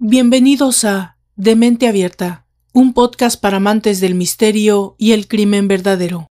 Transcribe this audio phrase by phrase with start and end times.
[0.00, 6.28] Bienvenidos a De Mente Abierta, un podcast para amantes del misterio y el crimen verdadero.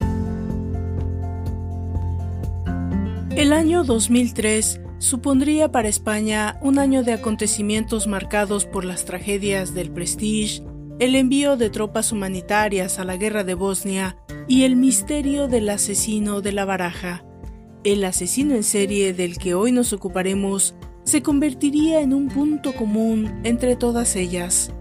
[3.34, 9.90] El año 2003 supondría para España un año de acontecimientos marcados por las tragedias del
[9.90, 10.62] Prestige,
[11.00, 16.40] el envío de tropas humanitarias a la guerra de Bosnia y el misterio del asesino
[16.40, 17.24] de la baraja.
[17.82, 20.76] El asesino en serie del que hoy nos ocuparemos
[21.06, 24.72] se convertiría en un punto común entre todas ellas.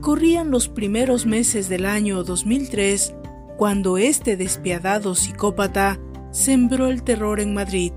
[0.00, 3.12] Corrían los primeros meses del año 2003
[3.58, 5.98] cuando este despiadado psicópata
[6.30, 7.92] sembró el terror en Madrid.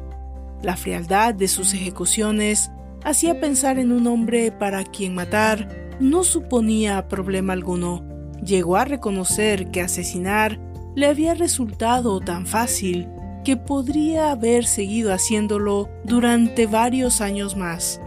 [0.63, 2.71] La frialdad de sus ejecuciones
[3.03, 8.03] hacía pensar en un hombre para quien matar no suponía problema alguno.
[8.43, 10.59] Llegó a reconocer que asesinar
[10.95, 13.07] le había resultado tan fácil
[13.47, 18.01] que podría haber seguido haciéndolo durante varios años más.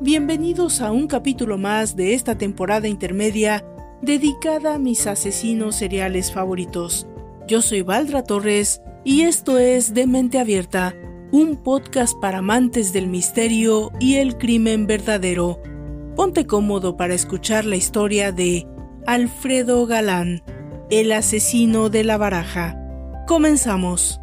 [0.00, 3.62] Bienvenidos a un capítulo más de esta temporada intermedia
[4.00, 7.06] dedicada a mis asesinos seriales favoritos.
[7.46, 10.94] Yo soy Valdra Torres y esto es De Mente Abierta,
[11.32, 15.60] un podcast para amantes del misterio y el crimen verdadero.
[16.16, 18.66] Ponte cómodo para escuchar la historia de
[19.06, 20.42] Alfredo Galán,
[20.88, 22.74] el asesino de la baraja.
[23.26, 24.18] Comenzamos.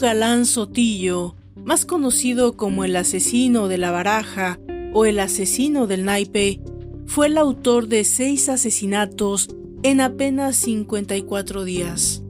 [0.00, 4.58] Galán Sotillo, más conocido como el asesino de la baraja
[4.94, 6.58] o el asesino del naipe,
[7.04, 9.48] fue el autor de seis asesinatos
[9.82, 12.22] en apenas 54 días.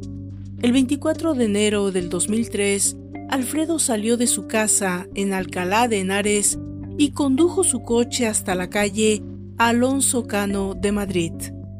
[0.60, 2.96] El 24 de enero del 2003,
[3.28, 6.58] Alfredo salió de su casa en Alcalá de Henares
[6.98, 9.22] y condujo su coche hasta la calle
[9.58, 11.32] Alonso Cano de Madrid.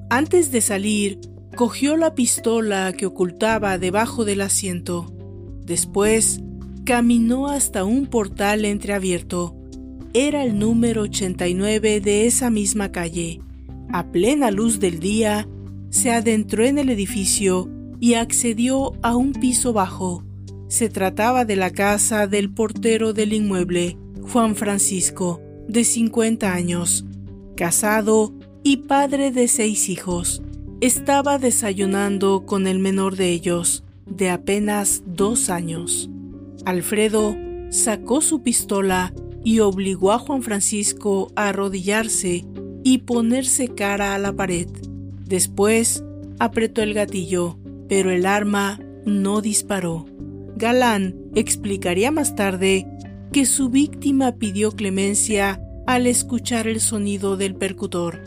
[0.09, 1.19] Antes de salir,
[1.57, 5.12] cogió la pistola que ocultaba debajo del asiento.
[5.70, 6.41] Después,
[6.84, 9.54] caminó hasta un portal entreabierto.
[10.14, 13.41] Era el número 89 de esa misma calle.
[13.92, 15.47] A plena luz del día,
[15.91, 17.70] se adentró en el edificio
[18.00, 20.25] y accedió a un piso bajo.
[20.66, 27.04] Se trataba de la casa del portero del inmueble, Juan Francisco, de 50 años,
[27.56, 30.42] casado y padre de seis hijos.
[30.81, 36.10] Estaba desayunando con el menor de ellos, de apenas dos años.
[36.66, 37.37] Alfredo
[37.71, 42.44] sacó su pistola y obligó a Juan Francisco a arrodillarse
[42.84, 44.69] y ponerse cara a la pared.
[45.25, 46.04] Después
[46.38, 50.06] apretó el gatillo, pero el arma no disparó.
[50.56, 52.87] Galán explicaría más tarde
[53.32, 58.20] que su víctima pidió clemencia al escuchar el sonido del percutor.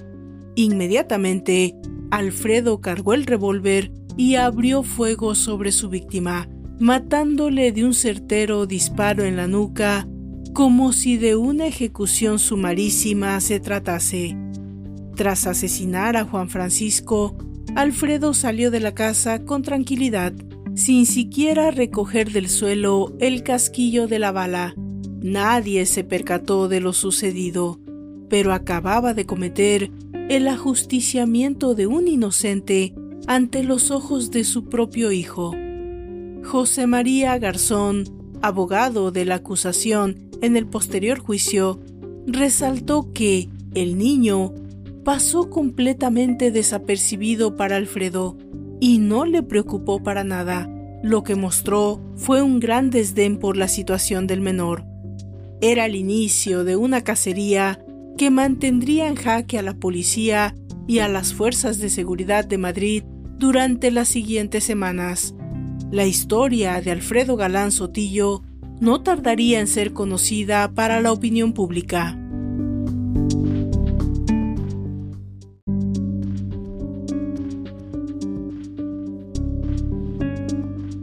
[0.56, 1.76] Inmediatamente,
[2.12, 6.48] Alfredo cargó el revólver y abrió fuego sobre su víctima,
[6.80, 10.08] matándole de un certero disparo en la nuca,
[10.54, 14.38] como si de una ejecución sumarísima se tratase.
[15.16, 17.36] Tras asesinar a Juan Francisco,
[17.76, 20.34] Alfredo salió de la casa con tranquilidad,
[20.76, 24.76] sin siquiera recoger del suelo el casquillo de la bala.
[25.22, 27.80] Nadie se percató de lo sucedido,
[28.30, 29.92] pero acababa de cometer
[30.30, 32.94] el ajusticiamiento de un inocente
[33.28, 35.56] ante los ojos de su propio hijo.
[36.44, 38.04] José María Garzón,
[38.42, 41.80] abogado de la acusación en el posterior juicio,
[42.28, 44.54] resaltó que el niño
[45.04, 48.38] pasó completamente desapercibido para Alfredo
[48.80, 50.70] y no le preocupó para nada.
[51.02, 54.86] Lo que mostró fue un gran desdén por la situación del menor.
[55.62, 57.84] Era el inicio de una cacería
[58.18, 60.56] que mantendría en jaque a la policía
[60.88, 63.04] y a las fuerzas de seguridad de Madrid
[63.44, 65.36] durante las siguientes semanas.
[65.92, 68.42] La historia de Alfredo Galán Sotillo
[68.80, 72.18] no tardaría en ser conocida para la opinión pública.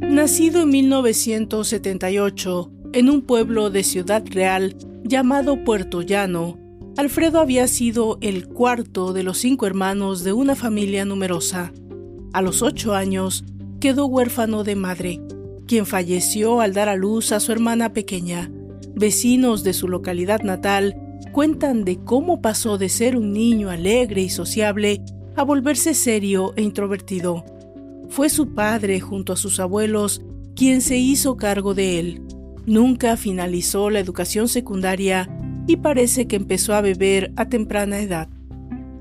[0.01, 6.59] Nacido en 1978 en un pueblo de Ciudad Real llamado Puerto Llano,
[6.97, 11.75] Alfredo había sido el cuarto de los cinco hermanos de una familia numerosa.
[12.33, 13.45] A los ocho años
[13.81, 15.21] quedó huérfano de madre,
[15.67, 18.51] quien falleció al dar a luz a su hermana pequeña.
[18.95, 20.97] Vecinos de su localidad natal
[21.33, 25.03] cuentan de cómo pasó de ser un niño alegre y sociable
[25.35, 27.45] a volverse serio e introvertido.
[28.09, 30.23] Fue su padre, junto a sus abuelos,
[30.55, 32.23] quien se hizo cargo de él.
[32.67, 35.29] Nunca finalizó la educación secundaria
[35.67, 38.29] y parece que empezó a beber a temprana edad.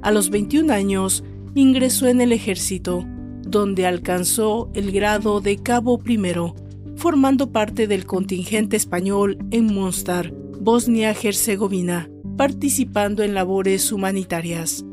[0.02, 1.24] A los 21 años
[1.56, 3.06] ingresó en el ejército,
[3.50, 6.56] donde alcanzó el grado de cabo primero,
[6.96, 14.86] formando parte del contingente español en Monstar, Bosnia-Herzegovina, participando en labores humanitarias.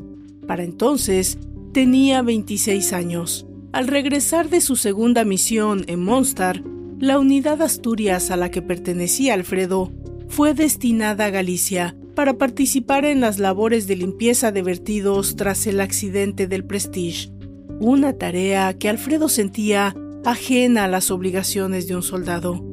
[0.47, 1.37] Para entonces
[1.73, 3.45] tenía 26 años.
[3.73, 6.63] Al regresar de su segunda misión en Monstar,
[6.99, 9.91] la unidad Asturias a la que pertenecía Alfredo
[10.29, 15.79] fue destinada a Galicia para participar en las labores de limpieza de vertidos tras el
[15.79, 17.29] accidente del Prestige,
[17.79, 19.95] una tarea que Alfredo sentía
[20.25, 22.63] ajena a las obligaciones de un soldado.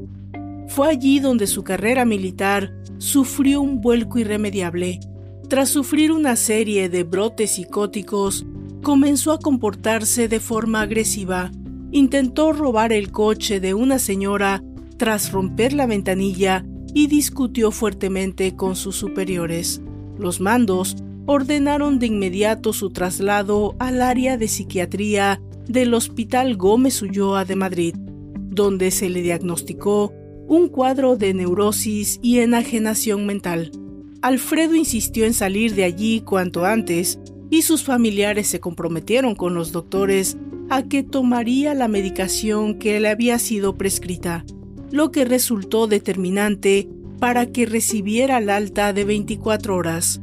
[0.69, 5.01] Fue allí donde su carrera militar sufrió un vuelco irremediable.
[5.49, 8.47] Tras sufrir una serie de brotes psicóticos,
[8.83, 11.53] comenzó a comportarse de forma agresiva.
[11.93, 14.63] Intentó robar el coche de una señora
[14.97, 16.65] tras romper la ventanilla
[16.95, 19.83] y discutió fuertemente con sus superiores.
[20.19, 27.45] Los mandos ordenaron de inmediato su traslado al área de psiquiatría del Hospital Gómez Ulloa
[27.45, 30.13] de Madrid, donde se le diagnosticó
[30.47, 33.73] un cuadro de neurosis y enajenación mental.
[34.21, 37.19] Alfredo insistió en salir de allí cuanto antes
[37.51, 40.37] y sus familiares se comprometieron con los doctores
[40.71, 44.45] a que tomaría la medicación que le había sido prescrita,
[44.91, 46.89] lo que resultó determinante
[47.21, 50.21] para que recibiera el alta de 24 horas.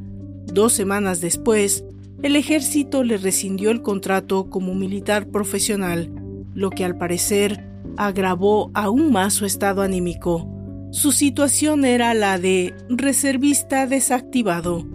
[0.53, 1.85] Dos semanas después,
[2.23, 6.11] el ejército le rescindió el contrato como militar profesional,
[6.53, 7.65] lo que al parecer
[7.97, 10.47] agravó aún más su estado anímico.
[10.91, 14.85] Su situación era la de reservista desactivado.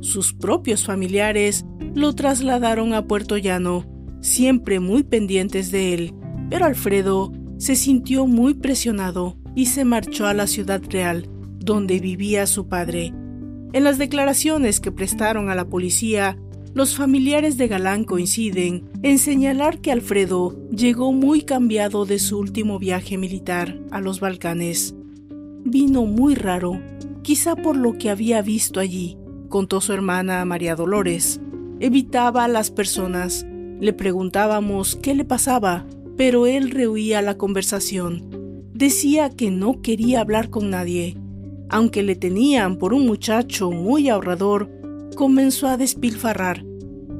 [0.00, 1.64] Sus propios familiares
[1.94, 3.86] lo trasladaron a Puerto Llano,
[4.20, 6.14] siempre muy pendientes de él,
[6.50, 12.46] pero Alfredo se sintió muy presionado y se marchó a la ciudad real, donde vivía
[12.46, 13.14] su padre.
[13.74, 16.38] En las declaraciones que prestaron a la policía,
[16.74, 22.78] los familiares de Galán coinciden en señalar que Alfredo llegó muy cambiado de su último
[22.78, 24.94] viaje militar a los Balcanes.
[25.64, 26.80] Vino muy raro,
[27.22, 29.18] quizá por lo que había visto allí,
[29.48, 31.40] contó su hermana María Dolores.
[31.80, 33.44] Evitaba a las personas,
[33.80, 35.84] le preguntábamos qué le pasaba,
[36.16, 38.70] pero él rehuía la conversación.
[38.72, 41.16] Decía que no quería hablar con nadie.
[41.74, 44.70] Aunque le tenían por un muchacho muy ahorrador,
[45.16, 46.64] comenzó a despilfarrar.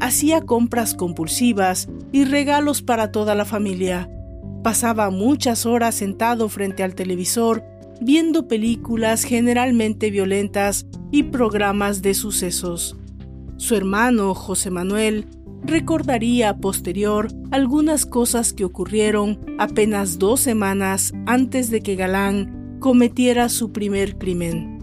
[0.00, 4.08] Hacía compras compulsivas y regalos para toda la familia.
[4.62, 7.64] Pasaba muchas horas sentado frente al televisor
[8.00, 12.96] viendo películas generalmente violentas y programas de sucesos.
[13.56, 15.26] Su hermano José Manuel
[15.64, 23.72] recordaría posterior algunas cosas que ocurrieron apenas dos semanas antes de que Galán cometiera su
[23.72, 24.78] primer crimen.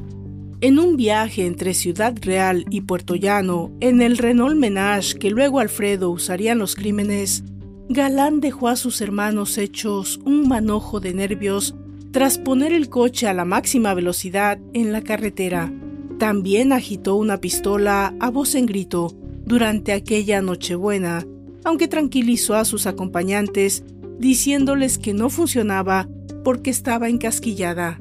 [0.62, 5.60] En un viaje entre Ciudad Real y Puerto Llano, en el Renault Menage que luego
[5.60, 7.44] Alfredo usaría en los crímenes,
[7.90, 11.76] Galán dejó a sus hermanos hechos un manojo de nervios
[12.12, 15.74] tras poner el coche a la máxima velocidad en la carretera.
[16.20, 19.16] También agitó una pistola a voz en grito
[19.46, 21.26] durante aquella Nochebuena,
[21.64, 23.84] aunque tranquilizó a sus acompañantes
[24.20, 26.08] diciéndoles que no funcionaba
[26.44, 28.00] porque estaba encasquillada.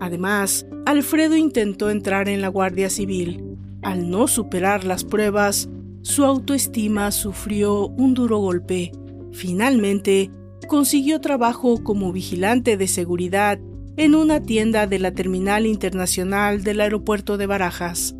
[0.00, 3.44] Además, Alfredo intentó entrar en la Guardia Civil.
[3.82, 5.68] Al no superar las pruebas,
[6.02, 8.92] su autoestima sufrió un duro golpe.
[9.32, 10.30] Finalmente,
[10.68, 13.58] consiguió trabajo como vigilante de seguridad
[13.96, 18.16] en una tienda de la Terminal Internacional del Aeropuerto de Barajas.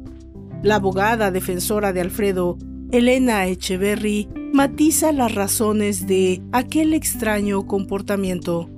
[0.62, 2.58] La abogada defensora de Alfredo,
[2.92, 8.68] Elena Echeverry, matiza las razones de aquel extraño comportamiento.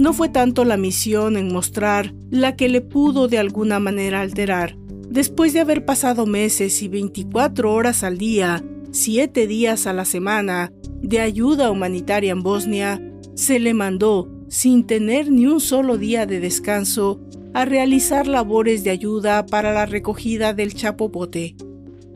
[0.00, 4.78] No fue tanto la misión en mostrar la que le pudo de alguna manera alterar.
[5.10, 10.72] Después de haber pasado meses y 24 horas al día, 7 días a la semana,
[11.02, 12.98] de ayuda humanitaria en Bosnia,
[13.34, 17.20] se le mandó, sin tener ni un solo día de descanso,
[17.52, 21.56] a realizar labores de ayuda para la recogida del chapopote.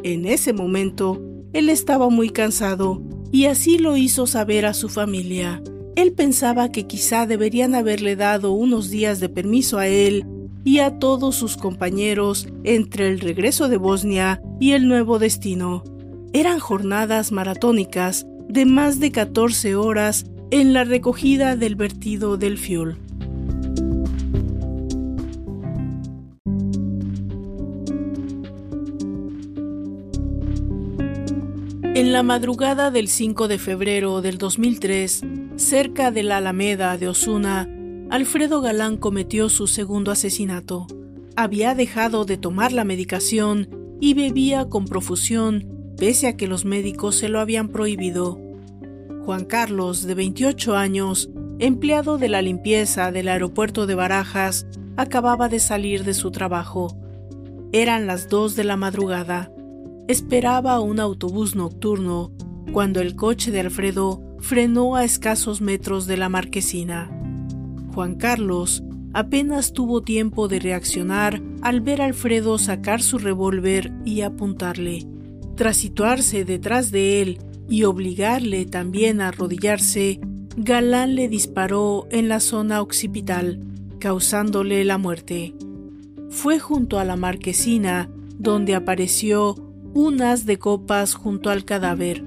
[0.02, 1.20] En ese momento,
[1.52, 5.62] él estaba muy cansado y así lo hizo saber a su familia.
[5.96, 10.26] Él pensaba que quizá deberían haberle dado unos días de permiso a él
[10.64, 15.84] y a todos sus compañeros entre el regreso de Bosnia y el nuevo destino.
[16.32, 22.96] Eran jornadas maratónicas de más de 14 horas en la recogida del vertido del fuel.
[31.94, 35.22] En la madrugada del 5 de febrero del 2003,
[35.56, 37.68] Cerca de la Alameda de Osuna,
[38.10, 40.88] Alfredo Galán cometió su segundo asesinato.
[41.36, 43.68] Había dejado de tomar la medicación
[44.00, 48.36] y bebía con profusión pese a que los médicos se lo habían prohibido.
[49.24, 51.30] Juan Carlos, de 28 años,
[51.60, 56.96] empleado de la limpieza del aeropuerto de Barajas, acababa de salir de su trabajo.
[57.72, 59.52] Eran las dos de la madrugada.
[60.08, 62.32] Esperaba un autobús nocturno
[62.72, 67.10] cuando el coche de Alfredo frenó a escasos metros de la marquesina.
[67.94, 68.84] Juan Carlos
[69.14, 75.06] apenas tuvo tiempo de reaccionar al ver a Alfredo sacar su revólver y apuntarle.
[75.56, 77.38] Tras situarse detrás de él
[77.70, 80.20] y obligarle también a arrodillarse,
[80.58, 83.60] Galán le disparó en la zona occipital,
[83.98, 85.54] causándole la muerte.
[86.28, 89.54] Fue junto a la marquesina donde apareció
[89.94, 92.22] unas de copas junto al cadáver,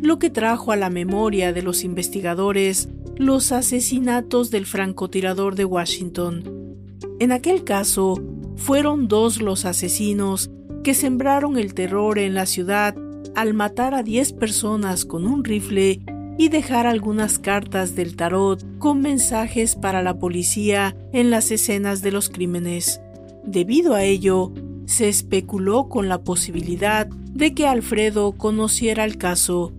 [0.00, 6.76] lo que trajo a la memoria de los investigadores los asesinatos del francotirador de Washington.
[7.18, 8.14] En aquel caso,
[8.56, 10.50] fueron dos los asesinos
[10.82, 12.94] que sembraron el terror en la ciudad
[13.34, 16.00] al matar a 10 personas con un rifle
[16.38, 22.12] y dejar algunas cartas del tarot con mensajes para la policía en las escenas de
[22.12, 23.02] los crímenes.
[23.44, 24.52] Debido a ello,
[24.86, 29.74] se especuló con la posibilidad de que Alfredo conociera el caso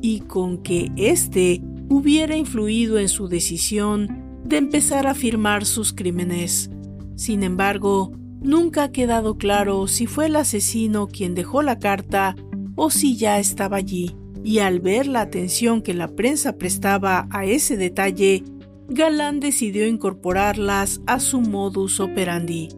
[0.00, 6.70] y con que éste hubiera influido en su decisión de empezar a firmar sus crímenes.
[7.16, 12.36] Sin embargo, nunca ha quedado claro si fue el asesino quien dejó la carta
[12.76, 14.16] o si ya estaba allí.
[14.42, 18.42] Y al ver la atención que la prensa prestaba a ese detalle,
[18.88, 22.68] Galán decidió incorporarlas a su modus operandi.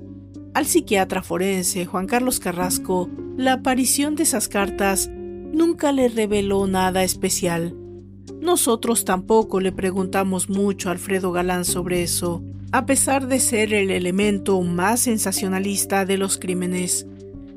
[0.54, 5.10] Al psiquiatra forense Juan Carlos Carrasco, la aparición de esas cartas
[5.52, 7.76] nunca le reveló nada especial.
[8.40, 12.42] Nosotros tampoco le preguntamos mucho a Alfredo Galán sobre eso,
[12.72, 17.06] a pesar de ser el elemento más sensacionalista de los crímenes.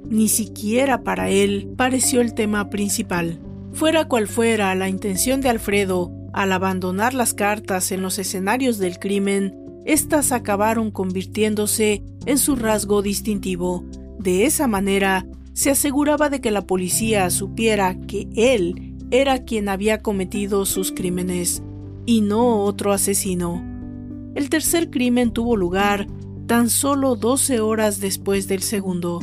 [0.08, 3.40] Ni siquiera para él pareció el tema principal.
[3.74, 9.00] Fuera cual fuera la intención de Alfredo al abandonar las cartas en los escenarios del
[9.00, 13.86] crimen, éstas acabaron convirtiéndose en su rasgo distintivo.
[14.20, 15.26] De esa manera,
[15.56, 21.64] se aseguraba de que la policía supiera que él era quien había cometido sus crímenes
[22.06, 23.64] y no otro asesino.
[24.36, 26.08] El tercer crimen tuvo lugar
[26.46, 29.22] tan solo 12 horas después del segundo.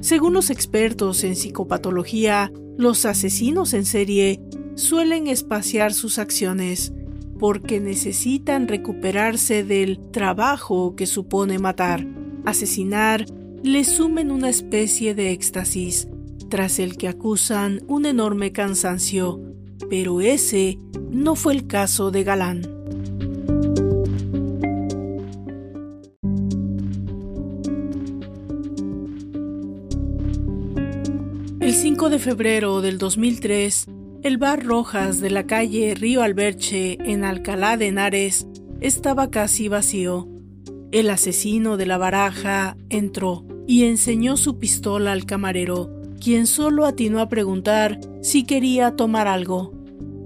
[0.00, 4.40] Según los expertos en psicopatología, los asesinos en serie
[4.74, 6.92] suelen espaciar sus acciones
[7.38, 12.04] porque necesitan recuperarse del trabajo que supone matar.
[12.44, 13.26] Asesinar
[13.62, 16.08] le sumen una especie de éxtasis,
[16.48, 19.40] tras el que acusan un enorme cansancio,
[19.90, 20.78] pero ese
[21.10, 22.62] no fue el caso de Galán.
[31.60, 33.86] El 5 de febrero del 2003,
[34.22, 38.46] el bar Rojas de la calle Río Alberche en Alcalá de Henares
[38.80, 40.37] estaba casi vacío.
[40.90, 47.20] El asesino de la baraja entró y enseñó su pistola al camarero, quien solo atinó
[47.20, 49.74] a preguntar si quería tomar algo.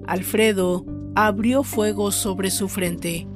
[0.06, 3.26] Alfredo abrió fuego sobre su frente.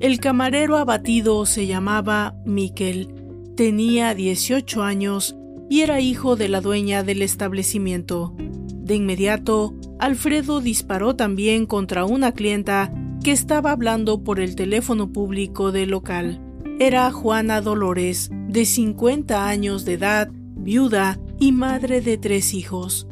[0.00, 3.14] El camarero abatido se llamaba Miquel,
[3.56, 5.36] tenía 18 años
[5.70, 8.34] y era hijo de la dueña del establecimiento.
[8.38, 15.70] De inmediato, Alfredo disparó también contra una clienta que estaba hablando por el teléfono público
[15.70, 16.42] del local.
[16.84, 23.06] Era Juana Dolores, de 50 años de edad, viuda y madre de tres hijos.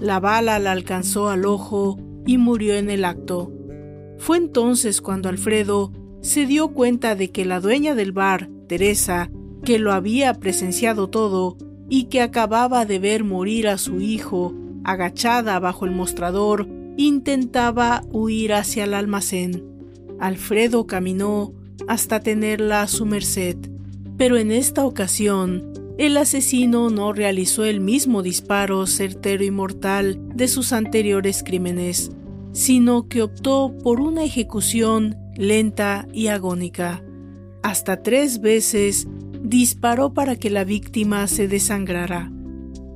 [0.00, 3.52] La bala la alcanzó al ojo y murió en el acto.
[4.18, 5.92] Fue entonces cuando Alfredo
[6.22, 9.30] se dio cuenta de que la dueña del bar, Teresa,
[9.64, 11.56] que lo había presenciado todo
[11.88, 16.66] y que acababa de ver morir a su hijo, agachada bajo el mostrador,
[16.96, 19.62] intentaba huir hacia el almacén.
[20.18, 21.52] Alfredo caminó
[21.88, 23.56] hasta tenerla a su merced.
[24.16, 30.48] Pero en esta ocasión, el asesino no realizó el mismo disparo certero y mortal de
[30.48, 32.10] sus anteriores crímenes,
[32.52, 37.02] sino que optó por una ejecución lenta y agónica.
[37.62, 39.06] Hasta tres veces
[39.42, 42.30] disparó para que la víctima se desangrara.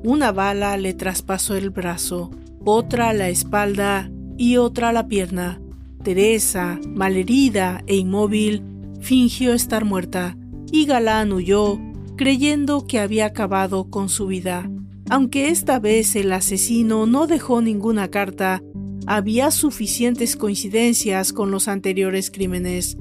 [0.05, 2.31] Una bala le traspasó el brazo,
[2.65, 5.61] otra la espalda y otra la pierna.
[6.03, 8.63] Teresa, malherida e inmóvil,
[9.01, 10.37] fingió estar muerta
[10.71, 11.79] y Galán huyó,
[12.17, 14.71] creyendo que había acabado con su vida.
[15.11, 18.63] Aunque esta vez el asesino no dejó ninguna carta,
[19.07, 22.99] había suficientes coincidencias con los anteriores crímenes,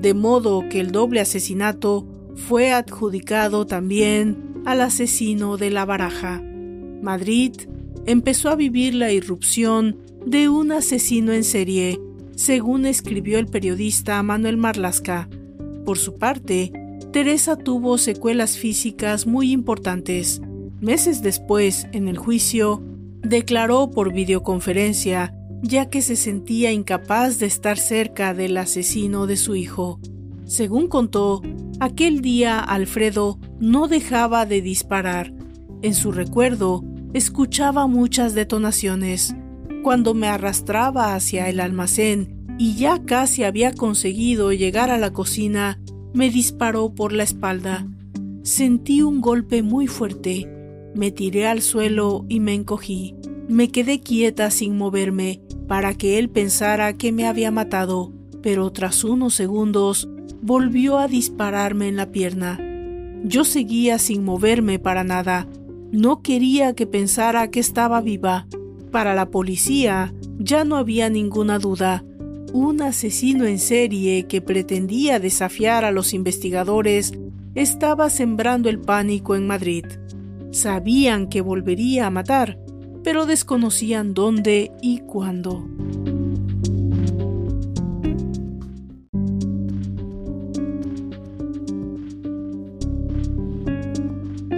[0.00, 6.42] de modo que el doble asesinato fue adjudicado también al asesino de la baraja.
[7.00, 7.52] Madrid
[8.04, 12.00] empezó a vivir la irrupción de un asesino en serie,
[12.34, 15.28] según escribió el periodista Manuel Marlasca.
[15.86, 16.72] Por su parte,
[17.12, 20.42] Teresa tuvo secuelas físicas muy importantes.
[20.80, 22.82] Meses después, en el juicio,
[23.22, 29.54] declaró por videoconferencia, ya que se sentía incapaz de estar cerca del asesino de su
[29.54, 30.00] hijo.
[30.44, 31.40] Según contó,
[31.78, 35.32] aquel día Alfredo no dejaba de disparar.
[35.82, 36.82] En su recuerdo,
[37.14, 39.36] escuchaba muchas detonaciones.
[39.84, 45.78] Cuando me arrastraba hacia el almacén y ya casi había conseguido llegar a la cocina,
[46.14, 47.86] me disparó por la espalda.
[48.42, 50.50] Sentí un golpe muy fuerte.
[50.94, 53.14] Me tiré al suelo y me encogí.
[53.48, 59.04] Me quedé quieta sin moverme para que él pensara que me había matado, pero tras
[59.04, 60.08] unos segundos
[60.40, 62.58] volvió a dispararme en la pierna.
[63.24, 65.46] Yo seguía sin moverme para nada.
[65.92, 68.46] No quería que pensara que estaba viva.
[68.90, 72.04] Para la policía ya no había ninguna duda
[72.56, 77.12] un asesino en serie que pretendía desafiar a los investigadores
[77.54, 79.84] estaba sembrando el pánico en Madrid.
[80.52, 82.58] Sabían que volvería a matar,
[83.04, 85.68] pero desconocían dónde y cuándo.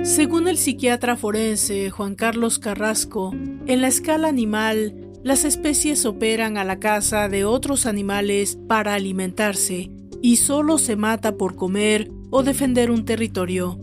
[0.05, 3.33] Según el psiquiatra forense Juan Carlos Carrasco,
[3.67, 9.91] en la escala animal las especies operan a la caza de otros animales para alimentarse
[10.23, 13.79] y solo se mata por comer o defender un territorio.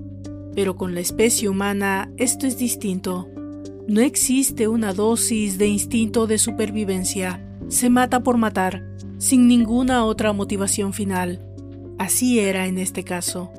[0.55, 3.29] Pero con la especie humana esto es distinto.
[3.87, 7.45] No existe una dosis de instinto de supervivencia.
[7.67, 8.83] Se mata por matar,
[9.17, 11.41] sin ninguna otra motivación final.
[11.97, 13.51] Así era en este caso.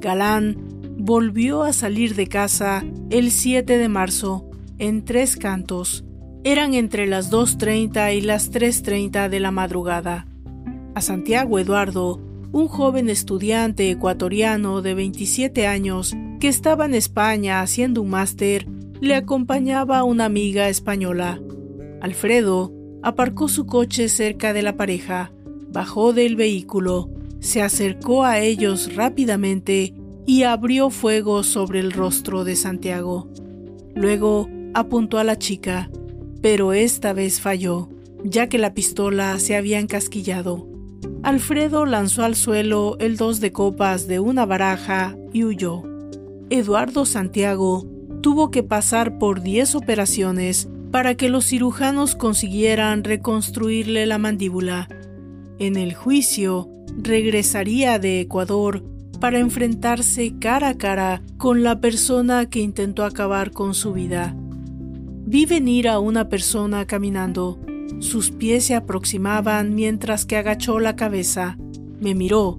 [0.00, 0.56] Galán
[0.98, 6.04] volvió a salir de casa el 7 de marzo, en tres cantos,
[6.44, 10.26] eran entre las 2.30 y las 3.30 de la madrugada.
[10.94, 12.20] A Santiago Eduardo,
[12.52, 18.66] un joven estudiante ecuatoriano de 27 años que estaba en España haciendo un máster,
[19.00, 21.40] le acompañaba una amiga española.
[22.00, 25.32] Alfredo aparcó su coche cerca de la pareja,
[25.68, 29.94] bajó del vehículo, se acercó a ellos rápidamente
[30.26, 33.28] y abrió fuego sobre el rostro de Santiago.
[33.94, 35.90] Luego apuntó a la chica,
[36.42, 37.88] pero esta vez falló,
[38.24, 40.68] ya que la pistola se había encasquillado.
[41.22, 45.84] Alfredo lanzó al suelo el dos de copas de una baraja y huyó.
[46.50, 47.86] Eduardo Santiago
[48.20, 54.88] tuvo que pasar por diez operaciones para que los cirujanos consiguieran reconstruirle la mandíbula.
[55.58, 58.84] En el juicio, regresaría de Ecuador
[59.20, 64.36] para enfrentarse cara a cara con la persona que intentó acabar con su vida.
[65.32, 67.58] Vi venir a una persona caminando.
[68.00, 71.56] Sus pies se aproximaban mientras que agachó la cabeza.
[72.02, 72.58] Me miró,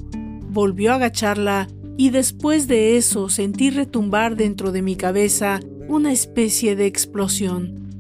[0.50, 6.76] volvió a agacharla y después de eso sentí retumbar dentro de mi cabeza una especie
[6.76, 7.92] de explosión.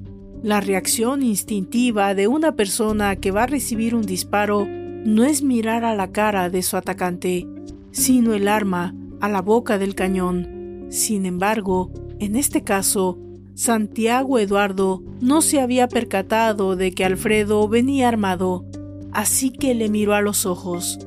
[0.41, 5.85] La reacción instintiva de una persona que va a recibir un disparo no es mirar
[5.85, 7.45] a la cara de su atacante,
[7.91, 10.87] sino el arma a la boca del cañón.
[10.89, 13.19] Sin embargo, en este caso,
[13.55, 18.65] Santiago Eduardo no se había percatado de que Alfredo venía armado,
[19.11, 20.99] así que le miró a los ojos.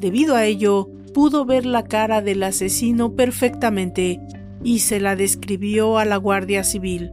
[0.00, 4.20] Debido a ello, pudo ver la cara del asesino perfectamente
[4.62, 7.12] y se la describió a la Guardia Civil.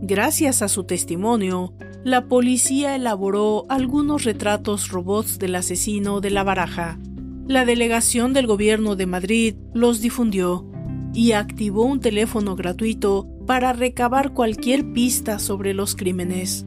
[0.00, 6.98] Gracias a su testimonio, la policía elaboró algunos retratos robots del asesino de la baraja.
[7.46, 10.71] La delegación del gobierno de Madrid los difundió
[11.14, 16.66] y activó un teléfono gratuito para recabar cualquier pista sobre los crímenes.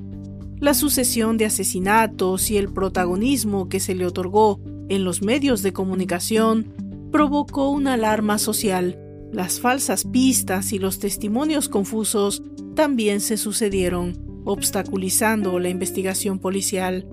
[0.59, 5.73] La sucesión de asesinatos y el protagonismo que se le otorgó en los medios de
[5.73, 6.73] comunicación
[7.11, 8.99] provocó una alarma social.
[9.31, 12.43] Las falsas pistas y los testimonios confusos
[12.75, 17.07] también se sucedieron, obstaculizando la investigación policial.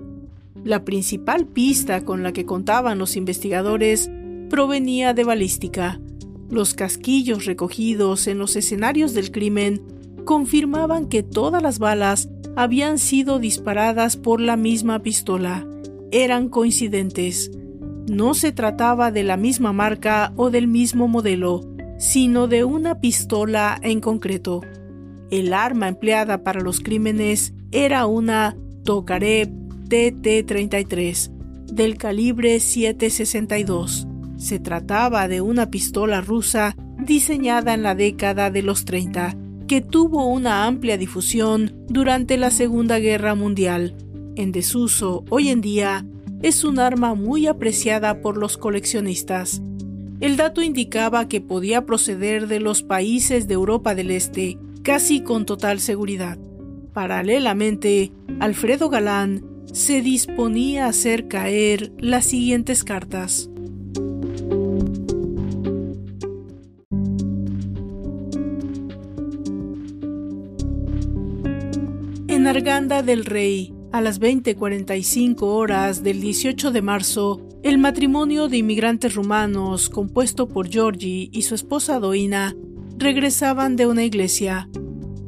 [0.63, 4.09] La principal pista con la que contaban los investigadores
[4.49, 5.99] provenía de balística,
[6.49, 9.81] los casquillos recogidos en los escenarios del crimen
[10.25, 15.67] confirmaban que todas las balas habían sido disparadas por la misma pistola.
[16.11, 17.51] Eran coincidentes.
[18.07, 21.61] No se trataba de la misma marca o del mismo modelo,
[21.97, 24.61] sino de una pistola en concreto.
[25.31, 29.49] El arma empleada para los crímenes era una Tokarev
[29.89, 31.31] TT-33
[31.73, 34.07] del calibre 762
[34.43, 40.27] se trataba de una pistola rusa diseñada en la década de los 30 que tuvo
[40.27, 43.95] una amplia difusión durante la Segunda Guerra Mundial.
[44.35, 46.05] En desuso hoy en día,
[46.41, 49.61] es un arma muy apreciada por los coleccionistas.
[50.19, 55.45] El dato indicaba que podía proceder de los países de Europa del Este, casi con
[55.45, 56.37] total seguridad.
[56.91, 63.49] Paralelamente, Alfredo Galán se disponía a hacer caer las siguientes cartas.
[72.43, 78.57] En Arganda del Rey, a las 20:45 horas del 18 de marzo, el matrimonio de
[78.57, 82.53] inmigrantes rumanos, compuesto por Georgi y su esposa Doina,
[82.97, 84.67] regresaban de una iglesia.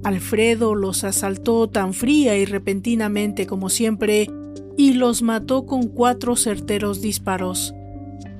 [0.03, 4.29] Alfredo los asaltó tan fría y repentinamente como siempre
[4.75, 7.73] y los mató con cuatro certeros disparos.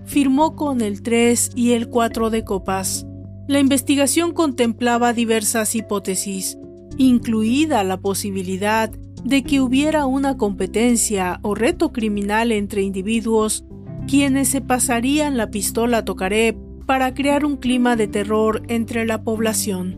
[0.04, 3.08] Firmó con el 3 y el 4 de copas.
[3.48, 6.58] La investigación contemplaba diversas hipótesis,
[6.98, 8.90] incluida la posibilidad
[9.24, 13.66] de que hubiera una competencia o reto criminal entre individuos
[14.08, 16.56] quienes se pasarían la pistola a Tokarev
[16.86, 19.98] para crear un clima de terror entre la población.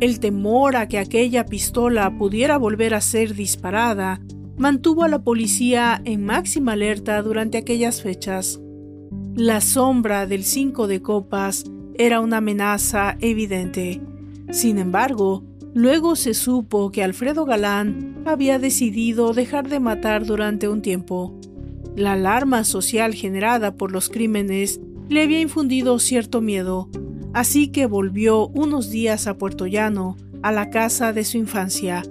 [0.00, 4.20] El temor a que aquella pistola pudiera volver a ser disparada
[4.58, 8.60] mantuvo a la policía en máxima alerta durante aquellas fechas.
[9.34, 14.02] La sombra del cinco de copas era una amenaza evidente.
[14.50, 20.82] Sin embargo, luego se supo que Alfredo Galán había decidido dejar de matar durante un
[20.82, 21.38] tiempo.
[21.96, 26.88] La alarma social generada por los crímenes le había infundido cierto miedo,
[27.34, 32.02] así que volvió unos días a Puerto Llano, a la casa de su infancia.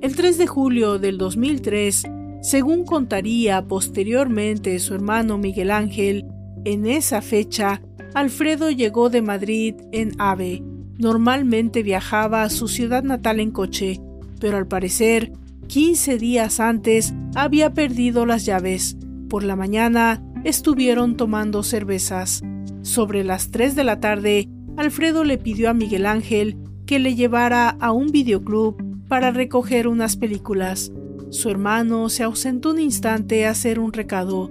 [0.00, 2.04] El 3 de julio del 2003,
[2.40, 6.24] según contaría posteriormente su hermano Miguel Ángel,
[6.64, 7.82] en esa fecha,
[8.14, 10.62] Alfredo llegó de Madrid en AVE.
[11.00, 14.02] Normalmente viajaba a su ciudad natal en coche,
[14.38, 15.32] pero al parecer,
[15.66, 18.98] 15 días antes había perdido las llaves.
[19.30, 22.42] Por la mañana estuvieron tomando cervezas.
[22.82, 27.70] Sobre las 3 de la tarde, Alfredo le pidió a Miguel Ángel que le llevara
[27.80, 28.76] a un videoclub
[29.08, 30.92] para recoger unas películas.
[31.30, 34.50] Su hermano se ausentó un instante a hacer un recado,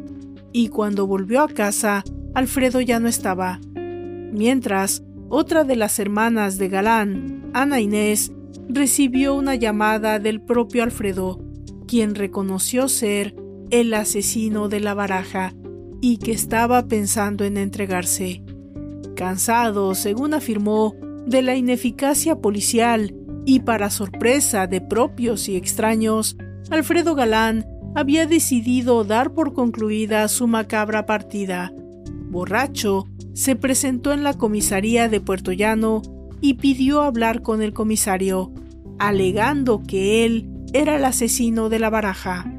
[0.51, 3.59] y cuando volvió a casa, Alfredo ya no estaba.
[4.31, 8.32] Mientras, otra de las hermanas de Galán, Ana Inés,
[8.68, 11.39] recibió una llamada del propio Alfredo,
[11.88, 13.36] quien reconoció ser
[13.70, 15.54] el asesino de la baraja
[16.02, 18.44] y que estaba pensando en entregarse.
[19.15, 23.15] Cansado, según afirmó, de la ineficacia policial
[23.46, 26.38] y para sorpresa de propios y extraños,
[26.72, 27.65] Alfredo Galán
[27.96, 31.72] había decidido dar por concluida su macabra partida.
[32.30, 33.08] Borracho,
[33.39, 36.02] se presentó en la comisaría de Puerto Llano
[36.41, 38.52] y pidió hablar con el comisario,
[38.97, 42.54] alegando que él era el asesino de la baraja.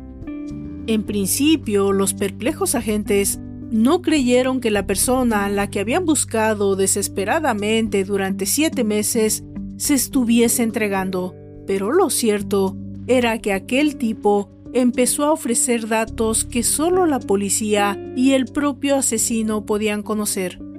[0.86, 3.40] En principio, los perplejos agentes
[3.70, 9.44] no creyeron que la persona a la que habían buscado desesperadamente durante siete meses
[9.76, 11.34] se estuviese entregando,
[11.66, 12.74] pero lo cierto
[13.06, 18.96] era que aquel tipo empezó a ofrecer datos que solo la policía y el propio
[18.96, 20.69] asesino podían conocer.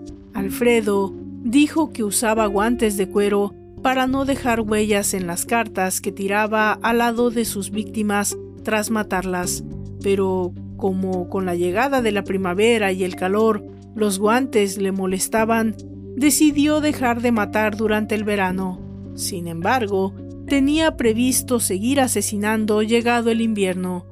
[0.42, 6.12] Alfredo dijo que usaba guantes de cuero para no dejar huellas en las cartas que
[6.12, 9.64] tiraba al lado de sus víctimas tras matarlas
[10.02, 13.64] pero como con la llegada de la primavera y el calor
[13.96, 15.76] los guantes le molestaban,
[16.16, 18.80] decidió dejar de matar durante el verano.
[19.16, 20.14] Sin embargo,
[20.48, 24.06] tenía previsto seguir asesinando llegado el invierno.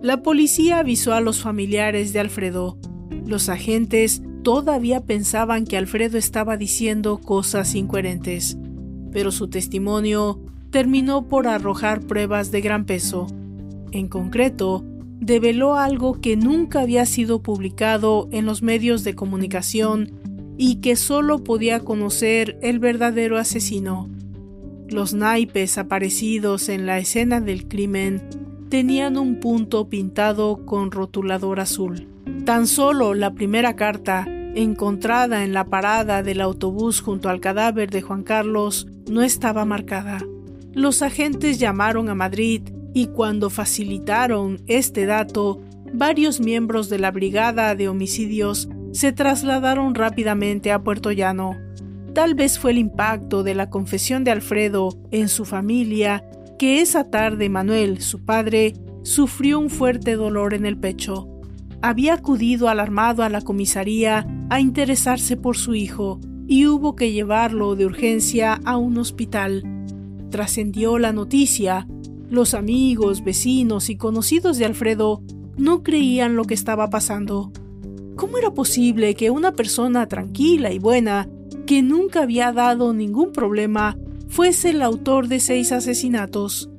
[0.00, 2.78] La policía avisó a los familiares de Alfredo.
[3.26, 8.56] Los agentes todavía pensaban que Alfredo estaba diciendo cosas incoherentes,
[9.12, 13.26] pero su testimonio terminó por arrojar pruebas de gran peso.
[13.92, 14.84] En concreto,
[15.20, 20.12] develó algo que nunca había sido publicado en los medios de comunicación
[20.56, 24.08] y que solo podía conocer el verdadero asesino.
[24.88, 28.22] Los naipes aparecidos en la escena del crimen
[28.68, 32.06] tenían un punto pintado con rotulador azul.
[32.50, 38.02] Tan solo la primera carta, encontrada en la parada del autobús junto al cadáver de
[38.02, 40.18] Juan Carlos, no estaba marcada.
[40.72, 45.60] Los agentes llamaron a Madrid y cuando facilitaron este dato,
[45.92, 51.54] varios miembros de la Brigada de Homicidios se trasladaron rápidamente a Puerto Llano.
[52.14, 56.24] Tal vez fue el impacto de la confesión de Alfredo en su familia
[56.58, 61.29] que esa tarde Manuel, su padre, sufrió un fuerte dolor en el pecho.
[61.82, 67.76] Había acudido alarmado a la comisaría a interesarse por su hijo y hubo que llevarlo
[67.76, 69.62] de urgencia a un hospital
[70.30, 71.86] trascendió la noticia,
[72.30, 75.22] los amigos, vecinos y conocidos de Alfredo
[75.58, 77.52] no creían lo que estaba pasando.
[78.16, 81.28] ¿Cómo era posible que una persona tranquila y buena,
[81.66, 86.70] que nunca había dado ningún problema, fuese el autor de seis asesinatos?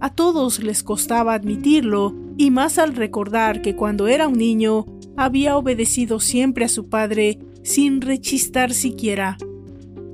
[0.00, 5.58] A todos les costaba admitirlo, y más al recordar que cuando era un niño había
[5.58, 9.36] obedecido siempre a su padre sin rechistar siquiera.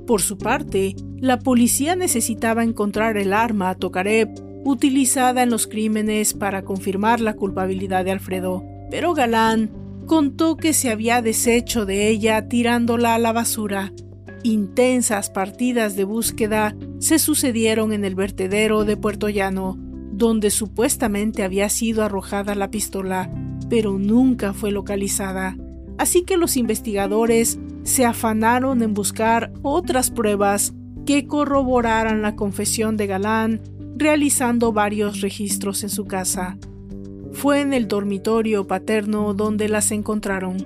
[0.05, 4.27] Por su parte, la policía necesitaba encontrar el arma Tokarev
[4.65, 8.61] utilizada en los crímenes para confirmar la culpabilidad de Alfredo,
[8.91, 9.71] pero Galán
[10.05, 13.93] contó que se había deshecho de ella tirándola a la basura.
[14.43, 19.86] Intensas partidas de búsqueda se sucedieron en el vertedero de Puerto Llano,
[20.17, 23.31] donde supuestamente había sido arrojada la pistola,
[23.69, 25.55] pero nunca fue localizada.
[25.99, 30.73] Así que los investigadores se afanaron en buscar otras pruebas
[31.05, 33.61] que corroboraran la confesión de Galán
[33.95, 36.57] realizando varios registros en su casa.
[37.31, 40.57] Fue en el dormitorio paterno donde las encontraron.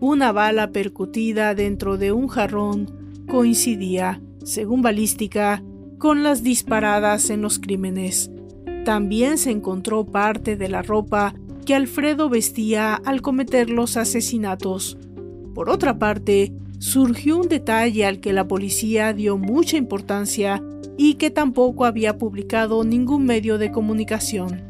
[0.00, 2.90] Una bala percutida dentro de un jarrón
[3.28, 5.62] coincidía, según balística,
[5.98, 8.30] con las disparadas en los crímenes.
[8.84, 11.34] También se encontró parte de la ropa
[11.66, 14.98] que Alfredo vestía al cometer los asesinatos.
[15.54, 20.62] Por otra parte, surgió un detalle al que la policía dio mucha importancia
[20.96, 24.62] y que tampoco había publicado ningún medio de comunicación.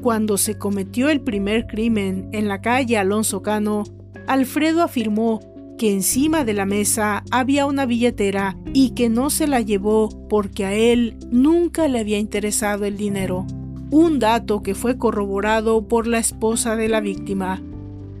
[0.00, 3.84] Cuando se cometió el primer crimen en la calle Alonso Cano,
[4.26, 5.40] Alfredo afirmó
[5.78, 10.64] que encima de la mesa había una billetera y que no se la llevó porque
[10.64, 13.46] a él nunca le había interesado el dinero,
[13.90, 17.62] un dato que fue corroborado por la esposa de la víctima.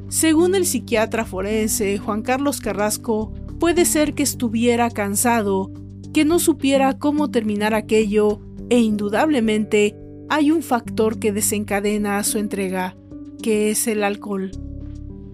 [0.08, 5.70] Según el psiquiatra forense Juan Carlos Carrasco, puede ser que estuviera cansado
[6.12, 8.40] que no supiera cómo terminar aquello
[8.70, 9.96] e indudablemente
[10.28, 12.96] hay un factor que desencadena su entrega,
[13.42, 14.52] que es el alcohol.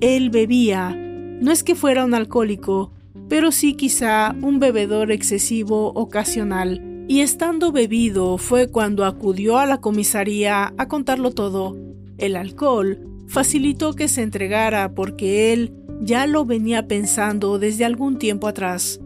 [0.00, 1.09] Él bebía,
[1.40, 2.92] no es que fuera un alcohólico,
[3.28, 9.80] pero sí quizá un bebedor excesivo ocasional, y estando bebido fue cuando acudió a la
[9.80, 11.76] comisaría a contarlo todo.
[12.18, 18.46] El alcohol facilitó que se entregara porque él ya lo venía pensando desde algún tiempo
[18.46, 19.00] atrás.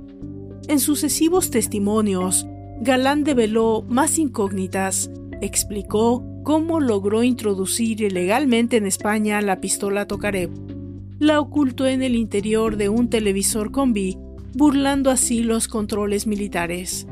[0.68, 2.46] En sucesivos testimonios,
[2.80, 10.73] Galán develó más incógnitas, explicó cómo logró introducir ilegalmente en España la pistola Tokarev.
[11.20, 14.18] La ocultó en el interior de un televisor combi,
[14.52, 17.06] burlando así los controles militares.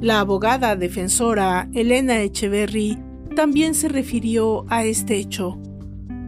[0.00, 2.98] La abogada defensora Elena Echeverry
[3.36, 5.58] también se refirió a este hecho.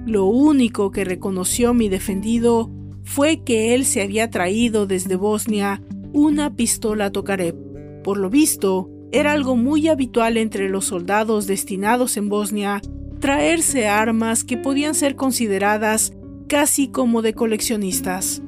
[0.07, 2.71] Lo único que reconoció mi defendido
[3.05, 5.83] fue que él se había traído desde Bosnia
[6.13, 7.57] una pistola Tokarev.
[8.03, 12.83] Por lo visto, era algo muy habitual entre los soldados destinados en Bosnia
[13.19, 16.13] traerse armas que podían ser consideradas
[16.55, 18.40] casi como de coleccionistas.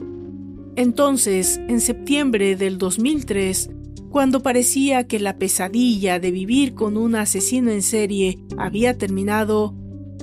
[0.76, 3.68] Entonces, en septiembre del 2003,
[4.10, 9.74] cuando parecía que la pesadilla de vivir con un asesino en serie había terminado,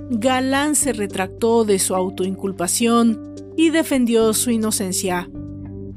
[0.10, 5.30] Galán se retractó de su autoinculpación y defendió su inocencia.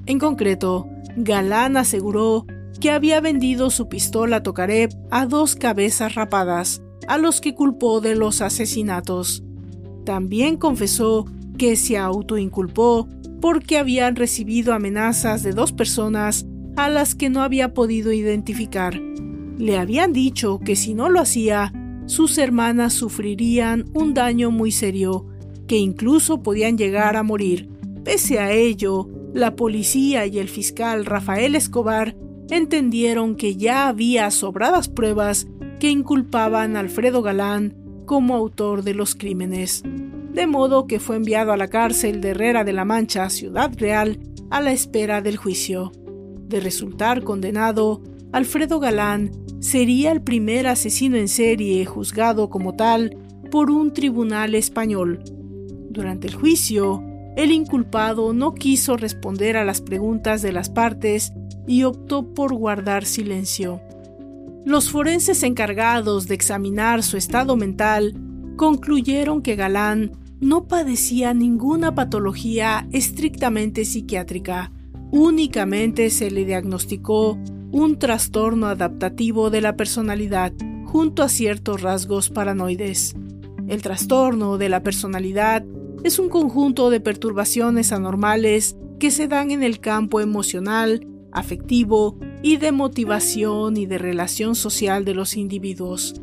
[0.06, 2.46] En concreto, Galán aseguró
[2.80, 8.16] que había vendido su pistola Tokarev a dos cabezas rapadas, a los que culpó de
[8.16, 9.44] los asesinatos.
[10.04, 13.08] También confesó que se autoinculpó
[13.40, 19.00] porque habían recibido amenazas de dos personas a las que no había podido identificar.
[19.58, 21.72] Le habían dicho que si no lo hacía,
[22.06, 25.26] sus hermanas sufrirían un daño muy serio,
[25.66, 27.68] que incluso podían llegar a morir.
[28.04, 32.16] Pese a ello, la policía y el fiscal Rafael Escobar
[32.50, 35.48] entendieron que ya había sobradas pruebas
[35.80, 37.74] que inculpaban a Alfredo Galán
[38.06, 39.82] como autor de los crímenes,
[40.36, 44.20] de modo que fue enviado a la cárcel de Herrera de la Mancha, Ciudad Real,
[44.50, 45.92] a la espera del juicio.
[46.46, 53.16] De resultar condenado, Alfredo Galán sería el primer asesino en serie juzgado como tal
[53.50, 55.24] por un tribunal español.
[55.88, 57.02] Durante el juicio,
[57.34, 61.32] el inculpado no quiso responder a las preguntas de las partes
[61.66, 63.80] y optó por guardar silencio.
[64.66, 68.12] Los forenses encargados de examinar su estado mental
[68.56, 74.72] concluyeron que Galán no padecía ninguna patología estrictamente psiquiátrica,
[75.10, 77.38] únicamente se le diagnosticó
[77.72, 80.52] un trastorno adaptativo de la personalidad
[80.84, 83.14] junto a ciertos rasgos paranoides.
[83.68, 85.64] El trastorno de la personalidad
[86.04, 92.58] es un conjunto de perturbaciones anormales que se dan en el campo emocional, afectivo y
[92.58, 96.14] de motivación y de relación social de los individuos.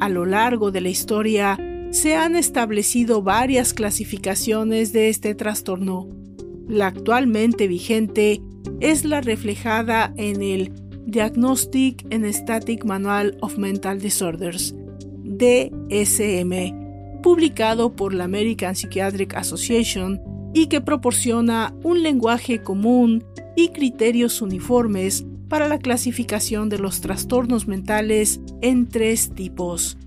[0.00, 1.58] A lo largo de la historia
[1.90, 6.08] se han establecido varias clasificaciones de este trastorno.
[6.68, 8.40] La actualmente vigente
[8.80, 10.72] es la reflejada en el
[11.06, 14.74] Diagnostic and Static Manual of Mental Disorders,
[15.24, 20.20] DSM, publicado por la American Psychiatric Association
[20.54, 23.24] y que proporciona un lenguaje común
[23.56, 29.98] y criterios uniformes para la clasificación de los trastornos mentales en tres tipos.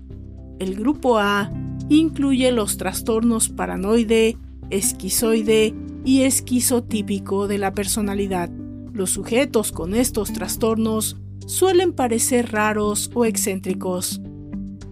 [0.58, 1.52] El grupo A
[1.88, 4.36] incluye los trastornos paranoide,
[4.70, 8.50] esquizoide y esquizotípico de la personalidad.
[8.92, 11.16] Los sujetos con estos trastornos
[11.46, 14.20] suelen parecer raros o excéntricos.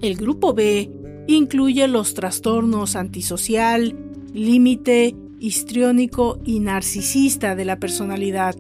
[0.01, 0.91] El grupo B
[1.27, 3.97] incluye los trastornos antisocial,
[4.33, 8.57] límite, histriónico y narcisista de la personalidad.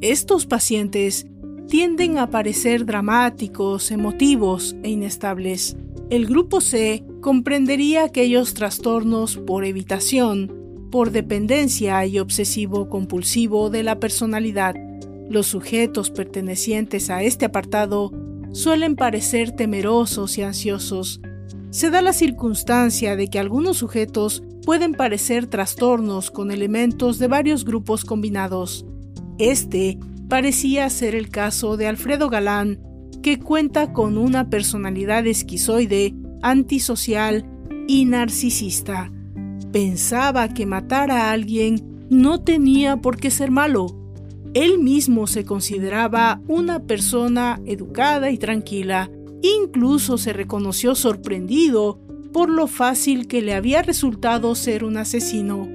[0.00, 1.26] Estos pacientes
[1.68, 5.76] tienden a parecer dramáticos, emotivos e inestables.
[6.10, 14.00] El grupo C comprendería aquellos trastornos por evitación, por dependencia y obsesivo compulsivo de la
[14.00, 14.74] personalidad.
[15.28, 18.10] Los sujetos pertenecientes a este apartado
[18.50, 21.20] suelen parecer temerosos y ansiosos.
[21.70, 27.64] Se da la circunstancia de que algunos sujetos pueden parecer trastornos con elementos de varios
[27.64, 28.84] grupos combinados.
[29.38, 29.96] Este
[30.28, 32.80] parecía ser el caso de Alfredo Galán,
[33.22, 37.44] que cuenta con una personalidad esquizoide, antisocial
[37.86, 39.12] y narcisista.
[39.72, 43.86] Pensaba que matar a alguien no tenía por qué ser malo.
[44.52, 49.10] Él mismo se consideraba una persona educada y tranquila.
[49.42, 52.00] Incluso se reconoció sorprendido
[52.32, 55.68] por lo fácil que le había resultado ser un asesino.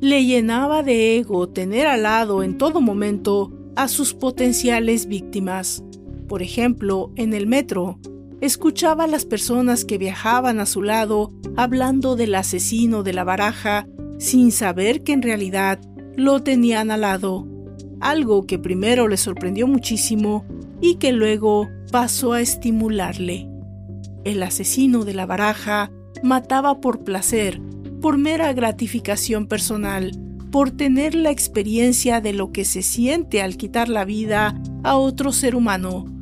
[0.00, 5.82] Le llenaba de ego tener al lado en todo momento a sus potenciales víctimas.
[6.28, 7.98] Por ejemplo, en el metro,
[8.40, 13.88] escuchaba a las personas que viajaban a su lado hablando del asesino de la baraja
[14.18, 15.80] sin saber que en realidad
[16.16, 17.46] lo tenían al lado,
[18.00, 20.44] algo que primero le sorprendió muchísimo
[20.80, 23.48] y que luego pasó a estimularle.
[24.24, 25.90] El asesino de la baraja
[26.22, 27.60] mataba por placer,
[28.00, 30.12] por mera gratificación personal,
[30.50, 35.32] por tener la experiencia de lo que se siente al quitar la vida a otro
[35.32, 36.17] ser humano.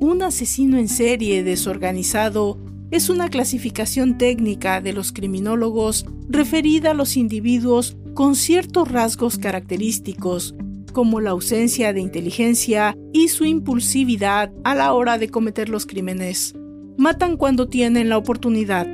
[0.00, 2.58] Un asesino en serie desorganizado
[2.90, 10.54] es una clasificación técnica de los criminólogos referida a los individuos con ciertos rasgos característicos,
[10.94, 16.54] como la ausencia de inteligencia y su impulsividad a la hora de cometer los crímenes.
[16.96, 18.88] Matan cuando tienen la oportunidad,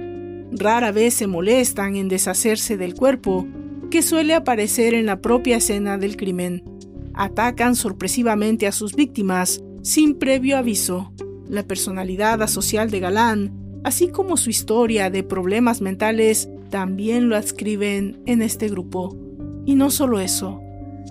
[0.51, 3.47] Rara vez se molestan en deshacerse del cuerpo,
[3.93, 6.65] que suele aparecer en la propia escena del crimen.
[7.15, 11.13] Atacan sorpresivamente a sus víctimas sin previo aviso.
[11.49, 13.53] La personalidad asocial de Galán,
[13.85, 19.17] así como su historia de problemas mentales, también lo adscriben en este grupo.
[19.65, 20.61] Y no solo eso.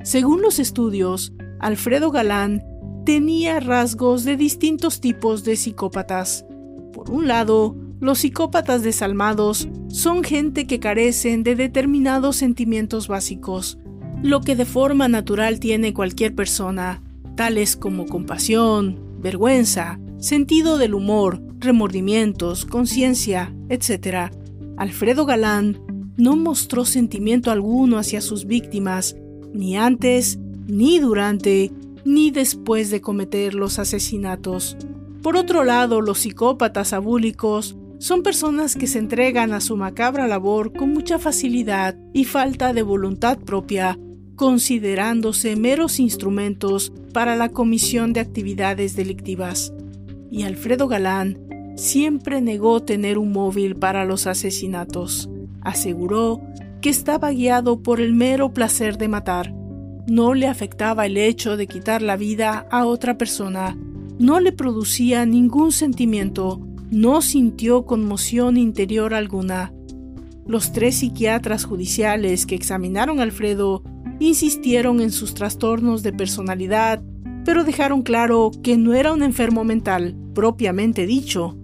[0.03, 2.65] Según los estudios, Alfredo Galán
[3.05, 6.45] tenía rasgos de distintos tipos de psicópatas.
[6.91, 13.77] Por un lado, los psicópatas desalmados son gente que carecen de determinados sentimientos básicos,
[14.21, 17.01] lo que de forma natural tiene cualquier persona,
[17.35, 24.31] tales como compasión, vergüenza, sentido del humor, remordimientos, conciencia, etc.
[24.77, 25.79] Alfredo Galán
[26.17, 29.15] no mostró sentimiento alguno hacia sus víctimas,
[29.53, 31.71] ni antes, ni durante,
[32.05, 34.77] ni después de cometer los asesinatos.
[35.21, 40.73] Por otro lado, los psicópatas abúlicos son personas que se entregan a su macabra labor
[40.73, 43.97] con mucha facilidad y falta de voluntad propia,
[44.35, 49.73] considerándose meros instrumentos para la comisión de actividades delictivas.
[50.31, 51.39] Y Alfredo Galán
[51.75, 55.29] siempre negó tener un móvil para los asesinatos.
[55.61, 56.41] Aseguró
[56.81, 59.53] que estaba guiado por el mero placer de matar.
[60.07, 63.77] No le afectaba el hecho de quitar la vida a otra persona.
[64.19, 66.61] No le producía ningún sentimiento
[66.91, 69.73] no sintió conmoción interior alguna.
[70.47, 73.83] Los tres psiquiatras judiciales que examinaron a Alfredo
[74.19, 77.01] insistieron en sus trastornos de personalidad,
[77.43, 81.57] pero dejaron claro que no era un enfermo mental, propiamente dicho.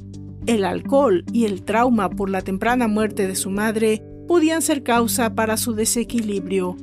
[0.45, 5.35] El alcohol y el trauma por la temprana muerte de su madre podían ser causa
[5.35, 6.77] para su desequilibrio,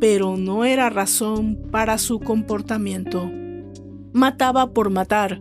[0.00, 3.30] pero no era razón para su comportamiento.
[4.12, 5.40] Mataba por matar,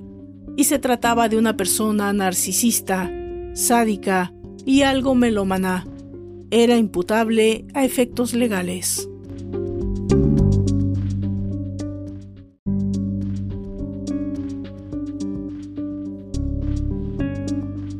[0.56, 3.12] y se trataba de una persona narcisista,
[3.54, 4.34] sádica
[4.66, 5.88] y algo melómana.
[6.52, 9.10] Era imputable a efectos legales.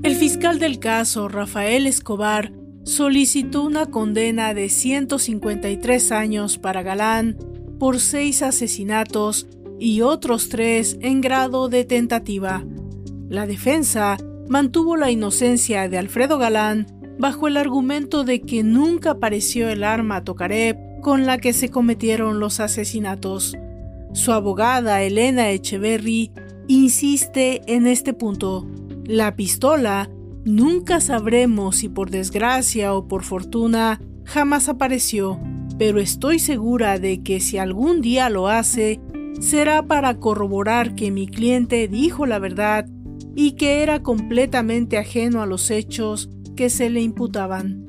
[0.04, 2.52] El fiscal del caso, Rafael Escobar,
[2.84, 7.38] solicitó una condena de 153 años para Galán
[7.80, 9.48] por seis asesinatos
[9.80, 12.66] y otros tres en grado de tentativa.
[13.30, 16.88] La defensa mantuvo la inocencia de Alfredo Galán
[17.18, 20.24] bajo el argumento de que nunca apareció el arma a
[21.04, 23.56] con la que se cometieron los asesinatos.
[24.14, 26.32] Su abogada Elena Echeverry
[26.68, 28.66] insiste en este punto.
[29.06, 30.10] La pistola
[30.46, 35.40] nunca sabremos si por desgracia o por fortuna jamás apareció,
[35.78, 39.02] pero estoy segura de que si algún día lo hace,
[39.42, 42.88] será para corroborar que mi cliente dijo la verdad
[43.36, 47.83] y que era completamente ajeno a los hechos que se le imputaban.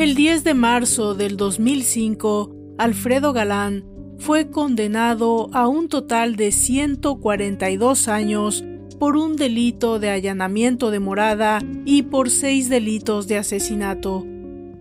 [0.00, 3.84] El 10 de marzo del 2005, Alfredo Galán
[4.16, 8.64] fue condenado a un total de 142 años
[8.98, 14.26] por un delito de allanamiento de morada y por seis delitos de asesinato,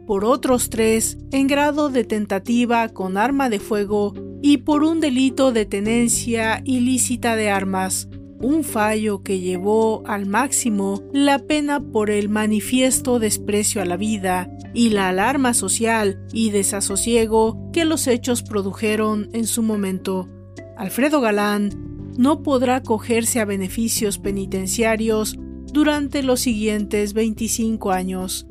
[0.07, 5.51] por otros tres en grado de tentativa con arma de fuego y por un delito
[5.51, 8.07] de tenencia ilícita de armas,
[8.41, 14.49] un fallo que llevó al máximo la pena por el manifiesto desprecio a la vida
[14.73, 20.29] y la alarma social y desasosiego que los hechos produjeron en su momento.
[20.77, 21.71] Alfredo Galán
[22.17, 25.37] no podrá acogerse a beneficios penitenciarios
[25.71, 28.47] durante los siguientes 25 años.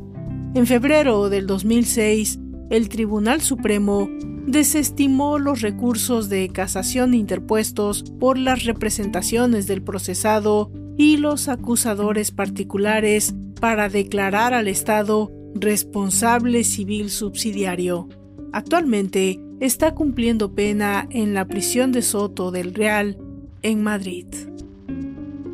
[0.54, 2.38] En febrero del 2006,
[2.70, 4.08] el Tribunal Supremo
[4.48, 13.34] desestimó los recursos de casación interpuestos por las representaciones del procesado y los acusadores particulares
[13.60, 18.08] para declarar al Estado responsable civil subsidiario.
[18.52, 23.18] Actualmente está cumpliendo pena en la prisión de Soto del Real,
[23.62, 24.26] en Madrid.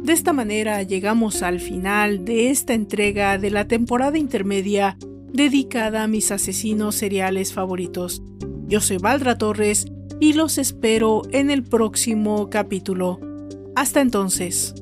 [0.05, 4.97] De esta manera llegamos al final de esta entrega de la temporada intermedia
[5.33, 8.23] dedicada a mis asesinos seriales favoritos.
[8.67, 9.87] Yo soy Valdra Torres
[10.21, 13.21] y los espero en el próximo capítulo.
[13.77, 14.75] Hasta entonces.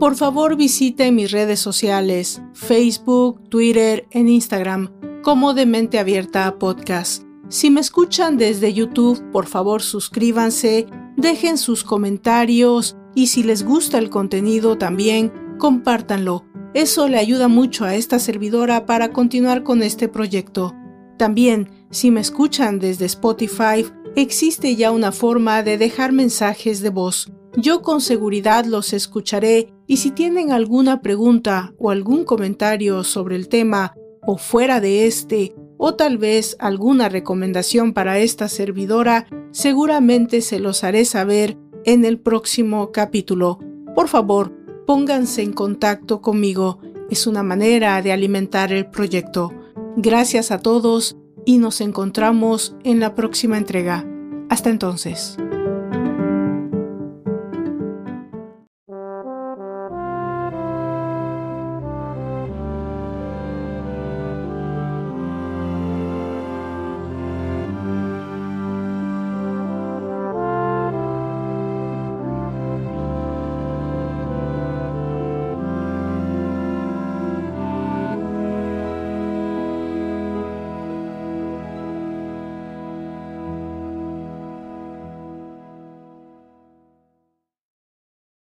[0.00, 4.90] Por favor visite mis redes sociales, Facebook, Twitter en Instagram,
[5.22, 7.24] como de Mente Abierta Podcast.
[7.48, 10.86] Si me escuchan desde YouTube, por favor suscríbanse,
[11.16, 16.47] dejen sus comentarios y si les gusta el contenido también, compártanlo.
[16.74, 20.74] Eso le ayuda mucho a esta servidora para continuar con este proyecto.
[21.16, 27.32] También, si me escuchan desde Spotify, existe ya una forma de dejar mensajes de voz.
[27.56, 33.48] Yo con seguridad los escucharé y si tienen alguna pregunta o algún comentario sobre el
[33.48, 33.94] tema
[34.26, 40.84] o fuera de este, o tal vez alguna recomendación para esta servidora, seguramente se los
[40.84, 43.58] haré saber en el próximo capítulo.
[43.94, 44.52] Por favor,
[44.88, 46.78] pónganse en contacto conmigo.
[47.10, 49.52] Es una manera de alimentar el proyecto.
[49.98, 54.06] Gracias a todos y nos encontramos en la próxima entrega.
[54.48, 55.36] Hasta entonces.